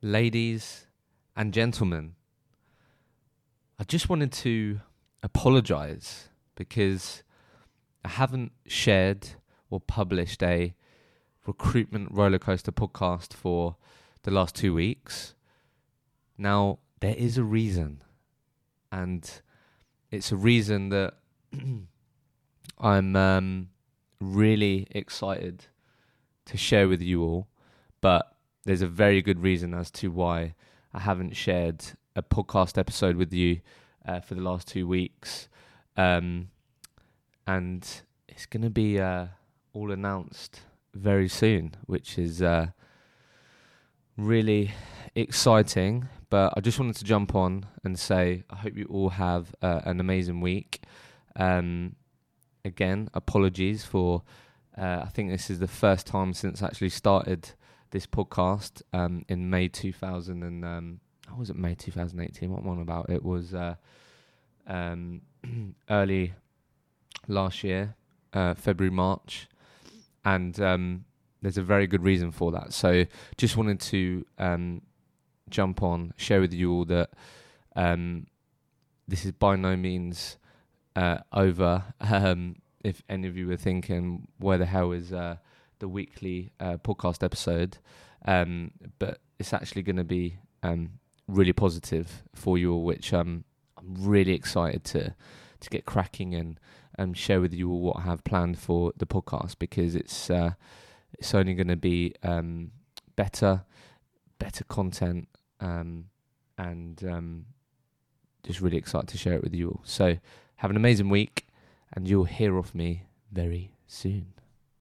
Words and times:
ladies 0.00 0.86
and 1.36 1.52
gentlemen, 1.52 2.14
I 3.78 3.84
just 3.84 4.08
wanted 4.08 4.32
to 4.32 4.80
apologize 5.22 6.28
because 6.54 7.22
I 8.04 8.08
haven't 8.08 8.52
shared 8.66 9.28
or 9.70 9.80
published 9.80 10.42
a 10.42 10.74
recruitment 11.46 12.14
rollercoaster 12.14 12.72
podcast 12.72 13.32
for 13.32 13.76
the 14.22 14.30
last 14.30 14.54
two 14.54 14.74
weeks. 14.74 15.34
Now, 16.36 16.78
there 17.00 17.14
is 17.16 17.38
a 17.38 17.44
reason, 17.44 18.02
and 18.92 19.28
it's 20.10 20.30
a 20.30 20.36
reason 20.36 20.90
that 20.90 21.14
I'm 22.78 23.16
um, 23.16 23.68
really 24.20 24.86
excited 24.90 25.66
to 26.46 26.56
share 26.56 26.88
with 26.88 27.02
you 27.02 27.22
all, 27.22 27.48
but 28.00 28.37
there's 28.68 28.82
a 28.82 28.86
very 28.86 29.22
good 29.22 29.40
reason 29.40 29.72
as 29.72 29.90
to 29.90 30.08
why 30.08 30.54
I 30.92 31.00
haven't 31.00 31.34
shared 31.34 31.82
a 32.14 32.22
podcast 32.22 32.76
episode 32.76 33.16
with 33.16 33.32
you 33.32 33.60
uh, 34.06 34.20
for 34.20 34.34
the 34.34 34.42
last 34.42 34.68
two 34.68 34.86
weeks. 34.86 35.48
Um, 35.96 36.50
and 37.46 37.88
it's 38.28 38.44
going 38.44 38.64
to 38.64 38.68
be 38.68 39.00
uh, 39.00 39.28
all 39.72 39.90
announced 39.90 40.60
very 40.92 41.28
soon, 41.28 41.76
which 41.86 42.18
is 42.18 42.42
uh, 42.42 42.66
really 44.18 44.72
exciting. 45.14 46.06
But 46.28 46.52
I 46.54 46.60
just 46.60 46.78
wanted 46.78 46.96
to 46.96 47.04
jump 47.04 47.34
on 47.34 47.64
and 47.84 47.98
say 47.98 48.44
I 48.50 48.56
hope 48.56 48.76
you 48.76 48.84
all 48.90 49.08
have 49.08 49.54
uh, 49.62 49.80
an 49.84 49.98
amazing 49.98 50.42
week. 50.42 50.82
Um, 51.36 51.96
again, 52.66 53.08
apologies 53.14 53.86
for. 53.86 54.24
Uh, 54.76 55.04
I 55.04 55.08
think 55.08 55.30
this 55.30 55.48
is 55.48 55.58
the 55.58 55.66
first 55.66 56.06
time 56.06 56.34
since 56.34 56.62
I 56.62 56.66
actually 56.66 56.90
started 56.90 57.52
this 57.90 58.06
podcast 58.06 58.82
um, 58.92 59.24
in 59.28 59.50
May 59.50 59.68
2000 59.68 60.42
and 60.42 60.64
um, 60.64 61.00
how 61.28 61.36
was 61.36 61.50
it 61.50 61.56
May 61.56 61.74
2018? 61.74 62.50
What 62.50 62.62
am 62.62 62.80
about? 62.80 63.10
It 63.10 63.24
was 63.24 63.54
uh, 63.54 63.74
um, 64.66 65.22
early 65.90 66.34
last 67.26 67.64
year, 67.64 67.94
uh, 68.32 68.54
February 68.54 68.94
March, 68.94 69.48
and 70.24 70.58
um, 70.60 71.04
there's 71.42 71.58
a 71.58 71.62
very 71.62 71.86
good 71.86 72.02
reason 72.02 72.32
for 72.32 72.52
that. 72.52 72.72
So 72.72 73.04
just 73.36 73.56
wanted 73.56 73.80
to 73.80 74.26
um, 74.38 74.82
jump 75.48 75.82
on, 75.82 76.12
share 76.16 76.40
with 76.40 76.52
you 76.52 76.72
all 76.72 76.84
that 76.86 77.10
um, 77.76 78.26
this 79.06 79.24
is 79.24 79.32
by 79.32 79.56
no 79.56 79.76
means 79.76 80.36
uh, 80.96 81.18
over. 81.32 81.84
Um, 82.00 82.56
if 82.84 83.02
any 83.08 83.26
of 83.26 83.36
you 83.36 83.48
were 83.48 83.56
thinking, 83.56 84.28
where 84.38 84.56
the 84.56 84.64
hell 84.64 84.92
is 84.92 85.12
uh, 85.12 85.36
the 85.78 85.88
weekly 85.88 86.52
uh, 86.60 86.76
podcast 86.78 87.22
episode? 87.22 87.78
Um, 88.24 88.72
but 88.98 89.20
it's 89.38 89.52
actually 89.52 89.82
going 89.82 89.96
to 89.96 90.04
be 90.04 90.38
um, 90.62 90.98
really 91.26 91.52
positive 91.52 92.22
for 92.34 92.58
you 92.58 92.72
all, 92.72 92.84
which 92.84 93.12
um, 93.12 93.44
I'm 93.78 93.94
really 93.98 94.32
excited 94.32 94.84
to 94.84 95.14
to 95.60 95.70
get 95.70 95.84
cracking 95.84 96.34
and 96.34 96.60
um, 96.98 97.12
share 97.14 97.40
with 97.40 97.52
you 97.52 97.70
all 97.70 97.80
what 97.80 97.96
I 97.98 98.02
have 98.02 98.22
planned 98.24 98.58
for 98.58 98.92
the 98.96 99.06
podcast 99.06 99.58
because 99.58 99.94
it's 99.94 100.30
uh, 100.30 100.52
it's 101.14 101.34
only 101.34 101.54
going 101.54 101.68
to 101.68 101.76
be 101.76 102.14
um, 102.22 102.70
better, 103.16 103.62
better 104.38 104.64
content, 104.64 105.28
um, 105.60 106.06
and 106.56 107.02
um, 107.04 107.46
just 108.42 108.60
really 108.60 108.76
excited 108.76 109.08
to 109.08 109.18
share 109.18 109.34
it 109.34 109.42
with 109.42 109.54
you 109.54 109.68
all. 109.68 109.80
So 109.84 110.18
have 110.56 110.70
an 110.70 110.76
amazing 110.76 111.08
week, 111.08 111.46
and 111.92 112.08
you'll 112.08 112.24
hear 112.24 112.56
of 112.56 112.74
me 112.74 113.04
very 113.32 113.72
soon. 113.86 114.32